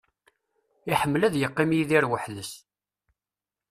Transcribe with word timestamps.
Iḥemmel 0.91 1.21
ad 1.23 1.35
yeqqim 1.37 1.71
Yidir 1.73 2.05
weḥd-s. 2.11 2.51